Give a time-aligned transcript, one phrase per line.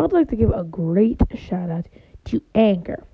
[0.00, 1.84] I would like to give a great shout out
[2.24, 3.04] to Anchor.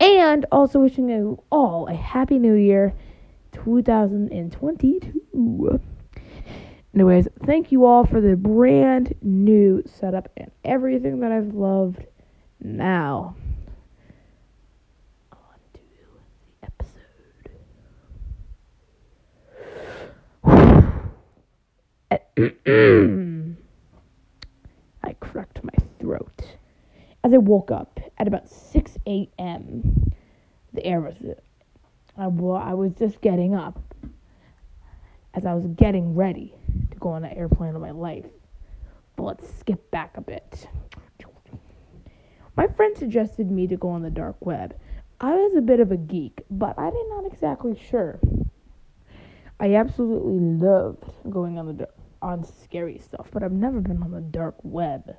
[0.00, 2.94] And also wishing you all a happy new year
[3.52, 5.80] 2022.
[6.94, 12.06] Anyways, thank you all for the brand new setup and everything that I've loved.
[12.58, 13.36] Now,
[15.30, 15.38] on
[15.74, 15.98] to the
[16.62, 17.50] episode.
[25.08, 25.72] I cracked my
[26.08, 26.56] throat.
[27.22, 30.12] As I woke up at about 6 a.m.,
[30.72, 31.16] the air was.
[32.16, 33.78] I, I was just getting up
[35.34, 36.54] as I was getting ready
[36.90, 38.24] to go on an airplane of my life.
[39.16, 40.66] But let's skip back a bit.
[42.56, 44.74] My friend suggested me to go on the dark web.
[45.20, 48.18] I was a bit of a geek, but I did not exactly sure.
[49.60, 51.88] I absolutely loved going on the
[52.22, 55.14] on scary stuff, but I've never been on the dark web.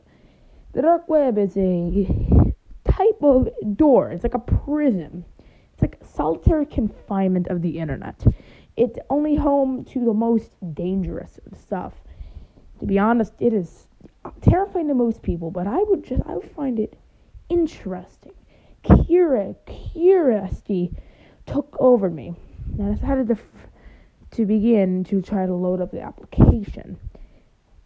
[0.71, 4.12] The dark web is a type of door.
[4.12, 5.26] It's like a prison.
[5.73, 8.23] It's like solitary confinement of the internet.
[8.77, 11.93] It's only home to the most dangerous stuff.
[12.79, 13.87] To be honest, it is
[14.41, 16.95] terrifying to most people, but I would just I would find it
[17.49, 18.33] interesting.
[18.83, 20.93] Curiosity
[21.45, 22.33] took over me,
[22.77, 23.37] and I decided to
[24.31, 26.99] to begin to try to load up the application.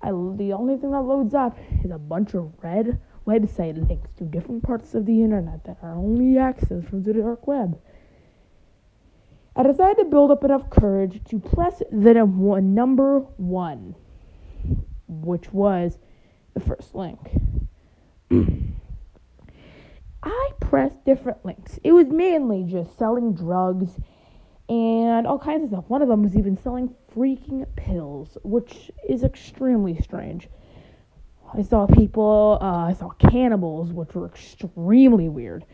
[0.04, 4.26] I, the only thing that loads up is a bunch of red website links to
[4.26, 7.80] different parts of the internet that are only accessed from the dark web.
[9.56, 12.14] I decided to build up enough courage to press the
[12.62, 13.96] number one,
[15.08, 16.00] which was
[16.54, 17.20] the first link.
[20.24, 21.80] I pressed different links.
[21.84, 24.00] It was mainly just selling drugs
[24.68, 25.86] and all kinds of stuff.
[25.88, 30.50] One of them was even selling freaking pills, which is extremely strange.
[31.54, 35.66] I saw people, uh, I saw cannibals, which were extremely weird.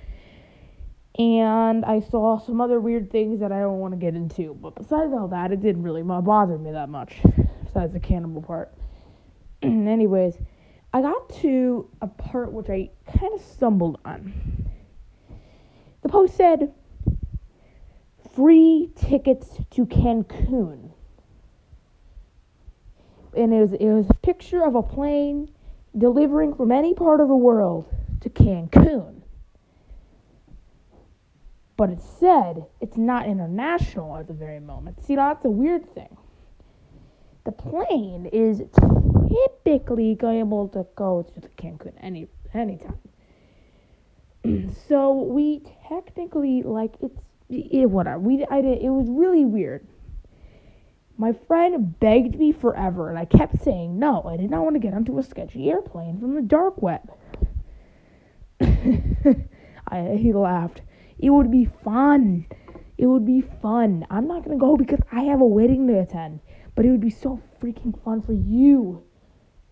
[1.18, 4.54] And I saw some other weird things that I don't want to get into.
[4.54, 7.16] But besides all that, it didn't really bother me that much,
[7.64, 8.74] besides the cannibal part.
[9.62, 10.38] Anyways,
[10.94, 14.70] I got to a part which I kind of stumbled on.
[16.02, 16.74] The post said,
[18.34, 20.89] free tickets to Cancun.
[23.36, 25.50] And it was, it was a picture of a plane
[25.98, 27.86] delivering from any part of the world
[28.22, 29.22] to Cancun.
[31.78, 35.04] But it said it's not international at the very moment.
[35.06, 36.18] See, that's a weird thing.
[37.46, 38.62] The plane is
[39.30, 43.00] typically able to go to the Cancun any anytime.
[44.88, 47.20] so we technically like it's
[47.50, 48.20] it, whatever.
[48.20, 49.88] We I did it was really weird.
[51.20, 54.24] My friend begged me forever, and I kept saying no.
[54.24, 57.12] I did not want to get onto a sketchy airplane from the dark web.
[58.62, 60.82] I, he laughed.
[61.18, 62.46] It would be fun.
[62.98, 64.08] It would be fun.
[64.10, 66.40] I'm not gonna go because I have a wedding to attend,
[66.74, 69.04] but it would be so freaking fun for you,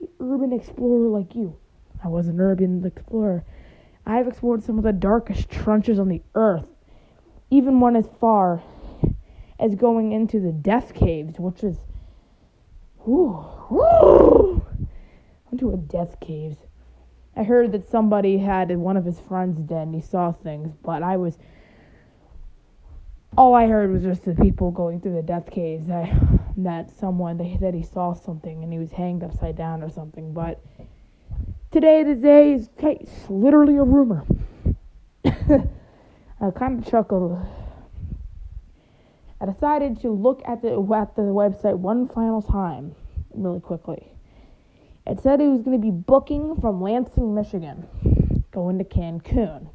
[0.02, 1.56] the urban explorer like you.
[2.03, 3.46] I was an urban explorer.
[4.06, 6.68] I've explored some of the darkest trenches on the earth
[7.50, 8.62] even one as far
[9.59, 11.78] as going into the death caves, which is
[13.06, 14.66] whoo, whoo,
[15.51, 16.57] into a death caves.
[17.35, 21.03] I heard that somebody had one of his friends dead and he saw things, but
[21.03, 21.38] I was
[23.38, 26.12] all I heard was just the people going through the death caves that
[26.57, 30.34] that someone they, that he saw something and he was hanged upside down or something.
[30.34, 30.59] But
[31.72, 32.69] today, the day is
[33.29, 34.25] literally a rumor.
[35.25, 37.45] I kind of chuckled.
[39.40, 42.96] I decided to look at the at the website one final time,
[43.34, 44.12] really quickly.
[45.06, 47.88] It said it was going to be booking from Lansing, Michigan,
[48.52, 49.70] going to Cancun,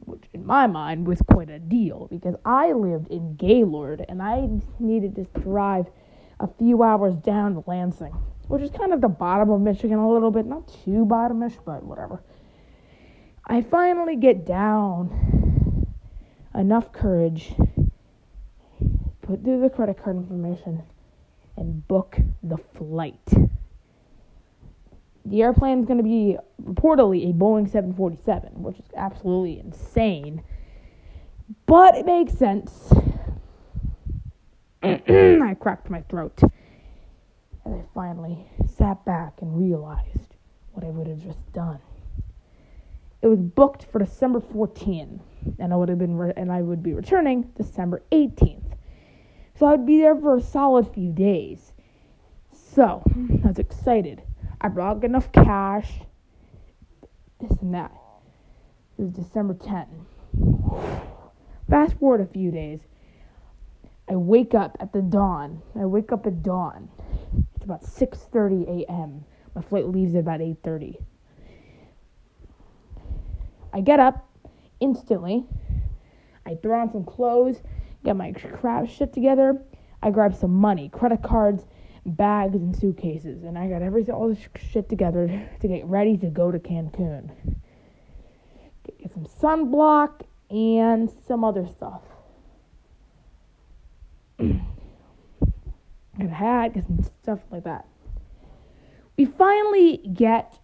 [0.00, 4.48] which in my mind was quite a deal because I lived in Gaylord and I
[4.78, 5.90] needed to drive
[6.40, 8.14] a few hours down to Lansing,
[8.48, 11.82] which is kind of the bottom of Michigan a little bit, not too bottomish, but
[11.82, 12.22] whatever.
[13.44, 15.86] I finally get down
[16.54, 17.54] enough courage,
[19.22, 20.82] put through the credit card information,
[21.56, 23.20] and book the flight.
[25.24, 30.42] The airplane is going to be reportedly a Boeing 747, which is absolutely insane.
[31.66, 32.92] But it makes sense.
[34.82, 36.40] I cracked my throat.
[37.64, 40.34] And I finally sat back and realized
[40.72, 41.78] what I would have just done.
[43.20, 45.20] It was booked for December 14th
[45.60, 48.71] and I would have been re- and I would be returning December 18th.
[49.62, 51.72] So I would be there for a solid few days.
[52.50, 53.00] So
[53.44, 54.20] I was excited.
[54.60, 56.00] I brought enough cash
[57.40, 57.92] this and that.
[58.98, 59.86] It was December 10.
[61.70, 62.80] Fast forward a few days.
[64.10, 65.62] I wake up at the dawn.
[65.78, 66.88] I wake up at dawn.
[67.54, 69.24] It's about 6:30 a.m.
[69.54, 70.96] My flight leaves at about 8:30.
[73.72, 74.28] I get up
[74.80, 75.46] instantly.
[76.44, 77.62] I throw on some clothes,
[78.04, 79.62] get my crap shit together.
[80.02, 81.64] I grab some money, credit cards,
[82.04, 84.38] bags, and suitcases, and I got everything, all this
[84.70, 87.30] shit together to get ready to go to Cancun.
[88.98, 92.02] Get some sunblock and some other stuff.
[94.38, 94.60] get
[96.20, 97.86] a hat, get some stuff like that.
[99.16, 100.58] We finally get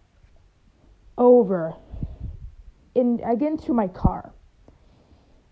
[1.17, 1.75] over
[2.95, 4.33] and I get into my car.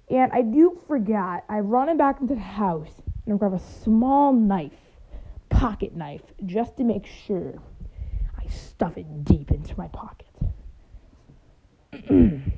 [0.10, 3.60] And I do forget, I run it back into the house and I grab a
[3.84, 4.72] small knife,
[5.50, 7.62] pocket knife, just to make sure
[8.38, 10.28] I stuff it deep into my pocket.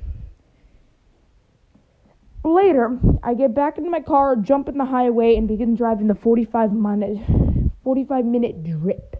[2.44, 6.14] Later, I get back into my car, jump in the highway, and begin driving the
[6.14, 7.18] 45 minute,
[7.82, 9.16] 45 minute drip.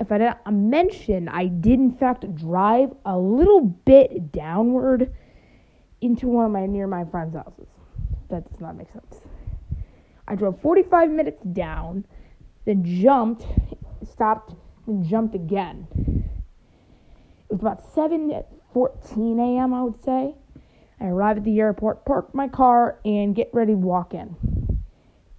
[0.00, 0.38] If I didn't
[0.70, 5.14] mention, I did in fact drive a little bit downward
[6.00, 7.68] into one of my near my friend's houses.
[8.28, 9.20] That does not make sense.
[10.28, 12.04] I drove 45 minutes down,
[12.64, 13.46] then jumped,
[14.10, 14.54] stopped,
[14.86, 15.86] then jumped again.
[17.48, 19.72] It was about 7:14 a.m.
[19.72, 20.34] I would say.
[20.98, 24.34] I arrived at the airport, parked my car, and get ready to walk in.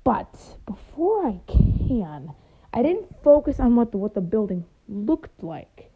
[0.04, 2.34] But before I can,
[2.74, 5.92] I didn't focus on what the what the building looked like.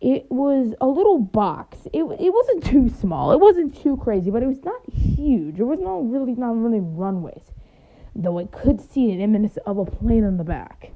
[0.00, 1.88] It was a little box.
[1.92, 3.32] It it wasn't too small.
[3.32, 5.56] It wasn't too crazy, but it was not huge.
[5.56, 7.52] There was no really not really runways,
[8.14, 10.92] though I could see an imminence of a plane in the back.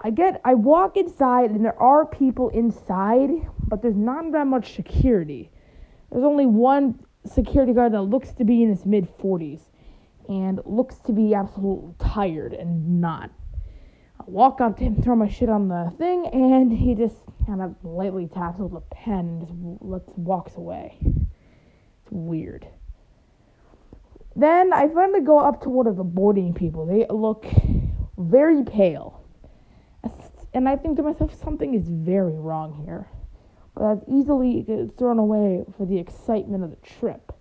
[0.00, 3.30] I get I walk inside and there are people inside,
[3.66, 5.50] but there's not that much security.
[6.10, 9.62] There's only one security guard that looks to be in his mid 40s
[10.28, 13.30] and looks to be absolutely tired and not.
[14.20, 17.16] I walk up to him, throw my shit on the thing, and he just
[17.46, 20.98] kind of lightly taps with a pen and just walks away.
[21.00, 22.66] It's weird.
[24.36, 26.86] Then I finally go up to one of the boarding people.
[26.86, 27.46] They look
[28.16, 29.24] very pale.
[30.54, 33.08] And I think to myself, something is very wrong here.
[33.74, 34.64] But that's easily
[34.96, 37.32] thrown away for the excitement of the trip.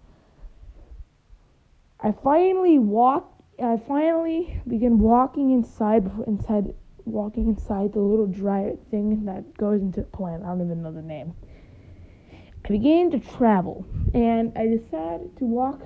[2.00, 3.37] I finally walk.
[3.62, 6.76] I finally begin walking inside, inside,
[7.06, 10.44] walking inside the little dry thing that goes into the plant.
[10.44, 11.34] I don't even know the name.
[12.66, 15.82] I began to travel, and I decided to walk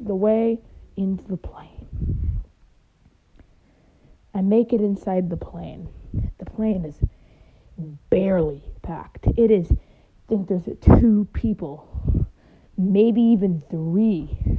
[0.00, 0.58] the way
[0.96, 2.40] into the plane.
[4.34, 5.88] I make it inside the plane.
[6.38, 6.98] The plane is
[8.10, 9.26] barely packed.
[9.36, 9.76] It is, I
[10.28, 12.26] think there's two people,
[12.76, 14.58] maybe even three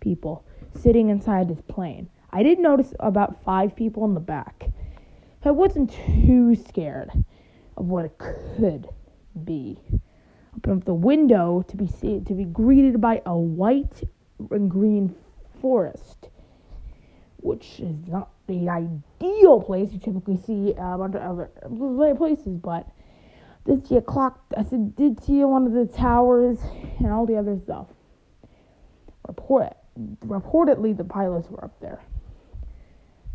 [0.00, 0.44] people
[0.76, 2.08] sitting inside this plane.
[2.30, 4.70] I did notice about five people in the back.
[5.46, 7.10] I wasn't too scared
[7.76, 8.88] of what it could
[9.44, 9.78] be.
[10.56, 14.02] Open up the window to be see, to be greeted by a white
[14.50, 15.14] and green
[15.60, 16.30] forest,
[17.36, 22.88] which is not the ideal place you typically see a bunch of other places, but
[23.66, 24.44] did see a clock.
[24.56, 26.58] I said did see one of the towers
[26.98, 27.86] and all the other stuff.
[29.28, 29.76] Report
[30.26, 32.02] reportedly the pilots were up there.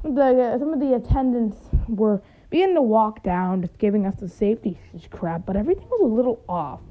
[0.03, 4.27] The, uh, some of the attendants were beginning to walk down, just giving us the
[4.27, 6.81] safety crap, but everything was a little off.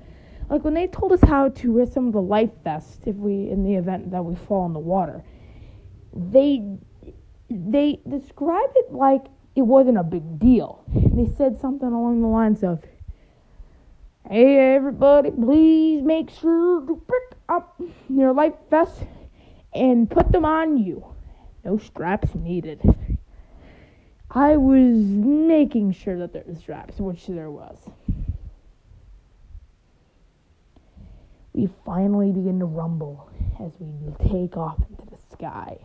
[0.49, 3.51] Like when they told us how to wear some of the life vests if we
[3.51, 5.23] in the event that we fall in the water,
[6.13, 6.65] they
[7.49, 10.85] they described it like it wasn't a big deal.
[10.89, 12.83] They said something along the lines of,
[14.29, 19.05] "Hey everybody, please make sure to pick up your life vest
[19.73, 21.05] and put them on you.
[21.65, 22.81] No straps needed.
[24.31, 27.79] I was making sure that there were straps, which there was.
[31.53, 33.29] We finally begin to rumble
[33.61, 35.79] as we take off into the sky.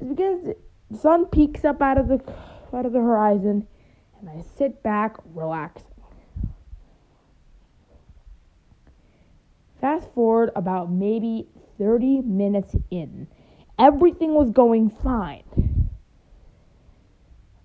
[0.00, 0.42] It's because
[0.90, 2.20] the sun peeks up out of the
[2.72, 3.66] out of the horizon,
[4.20, 5.84] and I sit back, relaxing.
[9.80, 11.46] Fast forward about maybe
[11.78, 13.26] 30 minutes in.
[13.78, 15.88] Everything was going fine.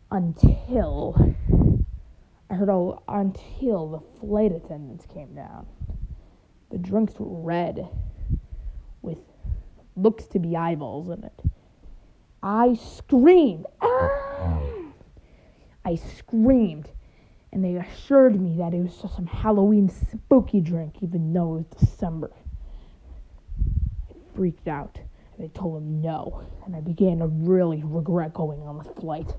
[0.09, 1.35] Until
[2.49, 5.65] I heard a, until the flight attendants came down.
[6.69, 7.87] The drinks were red
[9.01, 9.17] with
[9.95, 11.41] looks to be eyeballs in it.
[12.43, 13.65] I screamed.
[13.81, 14.59] Ah!
[15.85, 16.89] I screamed
[17.53, 21.65] and they assured me that it was just some Halloween spooky drink, even though it
[21.69, 22.31] was December.
[24.35, 24.99] Freaked out,
[25.37, 29.33] and I told him no, and I began to really regret going on the flight.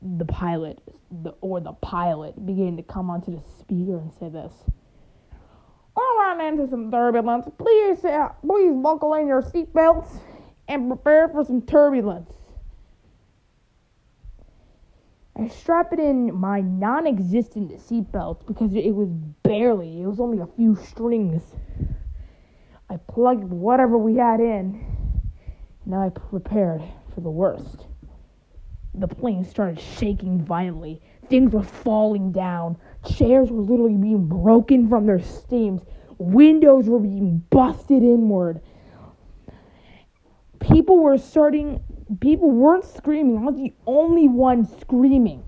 [0.00, 4.52] The pilot, the, or the pilot, began to come onto the speaker and say this.
[5.94, 7.46] All right, into some turbulence.
[7.58, 10.20] Please, uh, please buckle in your seatbelts
[10.68, 12.32] and prepare for some turbulence.
[15.36, 19.08] I strapped in my non existent seatbelt because it was
[19.42, 21.42] barely, it was only a few strings.
[22.92, 24.84] I plugged whatever we had in.
[25.86, 26.82] Now I prepared
[27.14, 27.86] for the worst.
[28.94, 31.00] The plane started shaking violently.
[31.30, 32.76] Things were falling down.
[33.16, 35.80] Chairs were literally being broken from their steams.
[36.18, 38.60] Windows were being busted inward.
[40.60, 41.82] People were starting
[42.20, 43.38] people weren't screaming.
[43.38, 45.42] I was the only one screaming.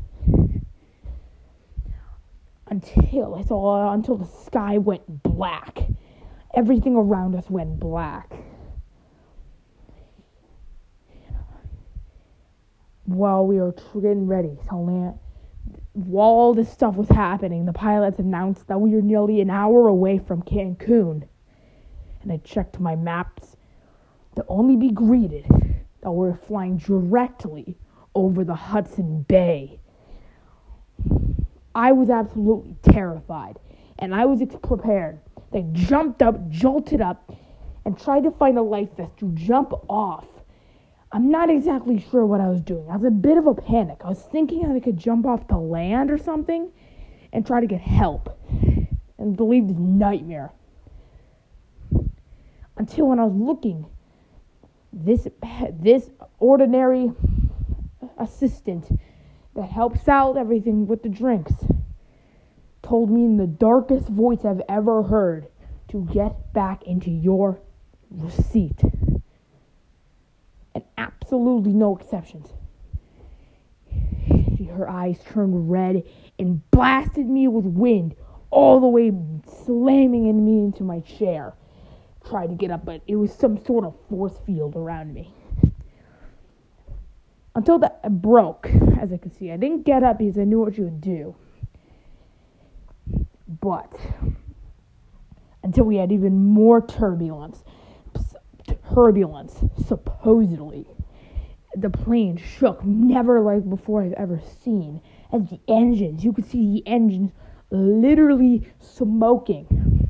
[2.68, 5.84] Until I saw until the sky went black.
[6.54, 8.32] Everything around us went black.
[13.06, 15.18] While we were getting ready to land,
[15.92, 19.88] while all this stuff was happening, the pilots announced that we were nearly an hour
[19.88, 21.26] away from Cancun.
[22.23, 23.56] And I checked my maps
[24.37, 25.46] to only be greeted
[26.00, 27.76] that we're flying directly
[28.14, 29.78] over the Hudson Bay.
[31.75, 33.58] I was absolutely terrified,
[33.98, 35.20] and I was prepared.
[35.52, 37.32] They jumped up, jolted up,
[37.84, 40.26] and tried to find a life vest to jump off.
[41.12, 42.90] I'm not exactly sure what I was doing.
[42.90, 44.00] I was a bit of a panic.
[44.04, 46.72] I was thinking I could jump off to land or something
[47.32, 48.36] and try to get help
[49.18, 50.52] and believe this nightmare.
[52.76, 53.86] Until when I was looking
[54.92, 55.26] this
[55.80, 57.12] this ordinary
[58.18, 59.00] assistant
[59.54, 61.54] that helps out everything with the drinks
[62.84, 65.48] told me in the darkest voice I've ever heard
[65.88, 67.60] to get back into your
[68.50, 68.80] seat.
[70.74, 72.48] And absolutely no exceptions.
[74.76, 76.02] Her eyes turned red
[76.38, 78.16] and blasted me with wind
[78.50, 79.12] all the way
[79.64, 81.54] slamming in me into my chair
[82.28, 85.32] tried to get up, but it was some sort of force field around me.
[87.54, 88.68] Until that broke,
[89.00, 89.52] as I could see.
[89.52, 91.36] I didn't get up because I knew what you would do.
[93.61, 93.94] But
[95.62, 97.64] until we had even more turbulence,
[98.94, 100.87] turbulence, supposedly.
[101.76, 105.00] The plane shook, never like before I've ever seen.
[105.32, 107.32] As the engines, you could see the engines
[107.70, 110.08] literally smoking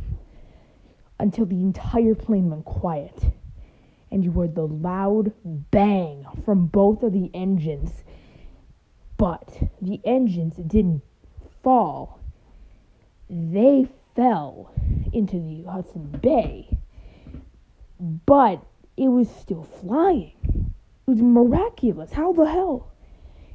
[1.19, 3.33] until the entire plane went quiet
[4.11, 5.33] and you heard the loud
[5.71, 8.05] bang from both of the engines.
[9.17, 11.03] But the engines didn't
[11.63, 12.21] fall,
[13.29, 14.73] they fell
[15.13, 16.69] into the Hudson Bay.
[18.27, 18.65] But
[18.97, 20.73] it was still flying.
[21.07, 22.13] It was miraculous.
[22.13, 22.93] How the hell?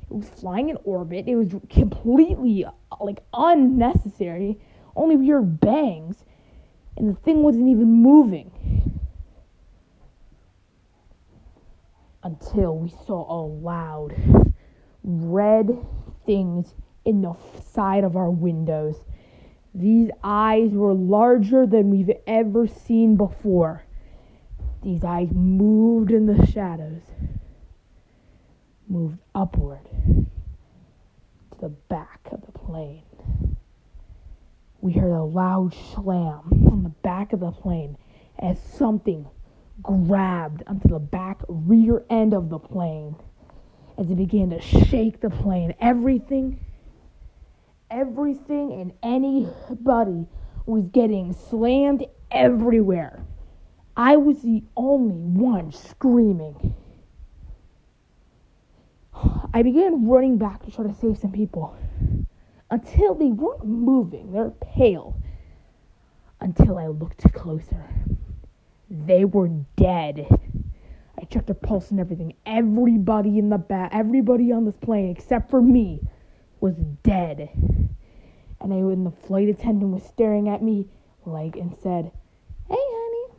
[0.10, 1.28] It was flying in orbit.
[1.28, 2.66] It was completely
[3.00, 4.60] like unnecessary.
[4.96, 6.26] Only we heard bangs
[7.00, 8.52] and the thing wasn't even moving.
[12.24, 14.14] Until we saw a loud
[15.04, 15.78] red
[16.26, 17.34] things in the
[17.64, 18.98] side of our windows.
[19.74, 23.84] These eyes were larger than we've ever seen before.
[24.84, 27.02] These eyes moved in the shadows,
[28.88, 29.86] moved upward
[31.52, 33.04] to the back of the plane
[34.82, 37.98] we heard a loud slam on the back of the plane
[38.40, 39.28] as something
[39.82, 43.16] grabbed onto the back rear end of the plane
[43.98, 45.74] as it began to shake the plane.
[45.82, 46.60] Everything,
[47.90, 50.28] everything, and anybody
[50.66, 53.26] was getting slammed everywhere.
[53.98, 56.76] I was the only one screaming.
[59.54, 61.76] I began running back to try to save some people
[62.70, 64.32] until they weren't moving.
[64.32, 65.20] They're pale.
[66.40, 67.90] Until I looked closer.
[68.90, 70.26] They were dead.
[71.20, 72.36] I checked their pulse and everything.
[72.46, 76.00] Everybody in the back, everybody on this plane except for me
[76.62, 77.50] was dead.
[78.62, 80.88] And I, when the flight attendant was staring at me,
[81.26, 82.12] like, and said,
[82.68, 83.34] Hey, honey,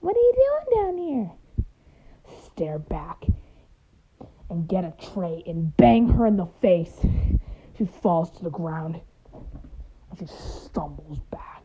[0.00, 1.30] what are you doing down here?
[2.44, 3.24] Stare back
[4.50, 7.04] and get a tray and bang her in the face.
[7.76, 9.00] She falls to the ground
[10.10, 11.64] and she stumbles back.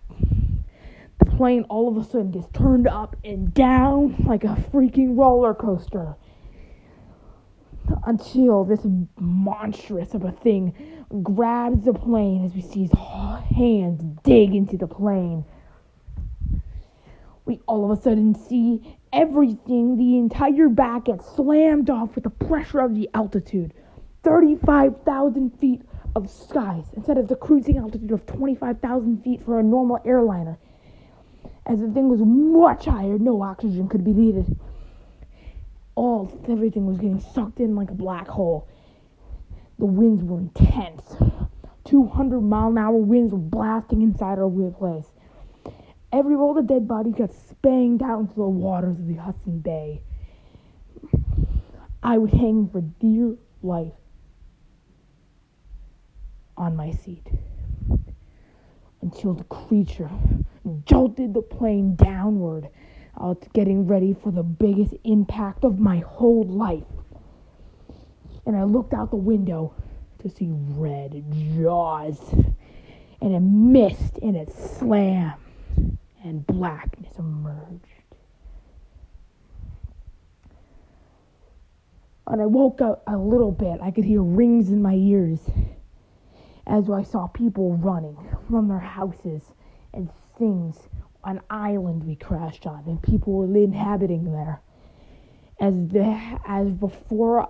[1.19, 5.53] The plane all of a sudden gets turned up and down like a freaking roller
[5.53, 6.15] coaster.
[8.05, 8.85] Until this
[9.19, 10.73] monstrous of a thing
[11.23, 12.91] grabs the plane as we see his
[13.55, 15.45] hands dig into the plane.
[17.45, 22.29] We all of a sudden see everything, the entire back gets slammed off with the
[22.29, 23.73] pressure of the altitude.
[24.23, 25.81] 35,000 feet
[26.15, 30.57] of skies instead of the cruising altitude of 25,000 feet for a normal airliner.
[31.65, 34.57] As the thing was much higher, no oxygen could be needed.
[35.95, 38.67] All everything was getting sucked in like a black hole.
[39.79, 41.15] The winds were intense.
[41.85, 45.07] 200 mile an hour winds were blasting inside our weird place.
[46.11, 50.01] Every all the dead bodies got spanged out into the waters of the Hudson Bay.
[52.03, 53.93] I was hanging for dear life
[56.57, 57.27] on my seat
[59.01, 60.09] until the creature
[60.85, 62.69] jolted the plane downward,
[63.19, 66.83] uh, getting ready for the biggest impact of my whole life.
[68.45, 69.73] And I looked out the window
[70.19, 71.23] to see red
[71.55, 72.19] jaws,
[73.21, 75.33] and it missed and it slammed,
[76.23, 77.85] and blackness emerged.
[82.27, 83.79] And I woke up a little bit.
[83.81, 85.39] I could hear rings in my ears
[86.67, 88.17] as I saw people running
[88.49, 89.43] from their houses
[89.93, 90.77] and things.
[91.23, 94.61] An island we crashed on, and people were inhabiting there.
[95.59, 97.47] As the as before,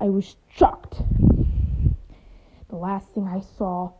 [0.00, 1.02] I was shocked.
[2.68, 3.92] The last thing I saw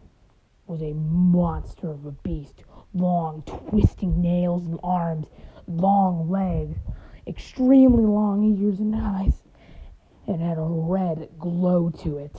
[0.66, 5.26] was a monster of a beast, long, twisting nails and arms,
[5.66, 6.78] long legs,
[7.26, 9.42] extremely long ears and eyes,
[10.26, 12.36] and had a red glow to it.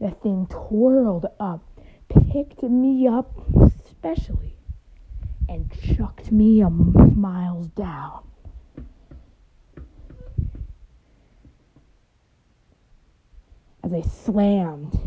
[0.00, 1.62] That thing twirled up,
[2.08, 3.32] picked me up
[3.90, 4.55] specially,
[5.48, 8.22] and chucked me a miles down.
[13.82, 14.98] As I slammed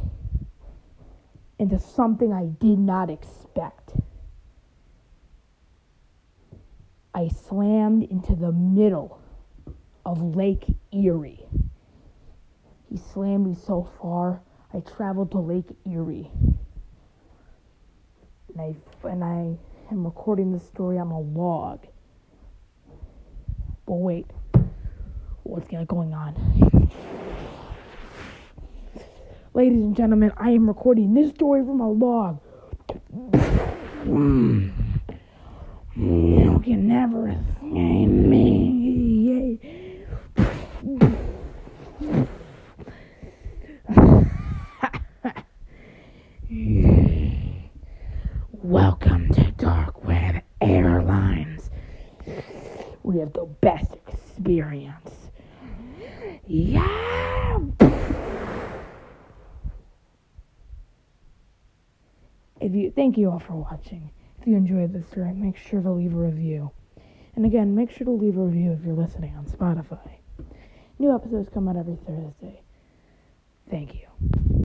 [1.59, 3.93] into something I did not expect.
[7.13, 9.19] I slammed into the middle
[10.05, 11.45] of Lake Erie.
[12.89, 14.41] He slammed me so far
[14.73, 16.31] I traveled to Lake Erie.
[18.53, 18.75] And I,
[19.07, 19.57] and I
[19.91, 21.85] am recording this story on a log.
[23.85, 24.27] But wait,
[25.43, 26.89] what's going on?
[29.53, 32.39] Ladies and gentlemen, I am recording this story from a log.
[34.03, 34.69] Hmm.
[35.95, 38.79] You can never escape me.
[48.61, 51.71] Welcome to Dark Web Airlines.
[53.01, 55.31] We have the best experience.
[56.45, 57.59] Yeah.
[62.61, 64.09] If you thank you all for watching.
[64.41, 66.71] If you enjoyed this story, make sure to leave a review.
[67.35, 70.17] And again, make sure to leave a review if you're listening on Spotify.
[70.97, 72.61] New episodes come out every Thursday.
[73.69, 74.38] Thank you.